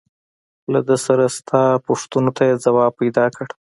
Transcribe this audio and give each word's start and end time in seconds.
له 0.71 0.79
ده 0.87 0.95
سره 1.05 1.25
شته 1.35 1.61
پوښتنو 1.87 2.29
ته 2.37 2.43
يې 2.49 2.55
ځواب 2.65 2.91
پيدا 3.01 3.25
کړ. 3.35 3.47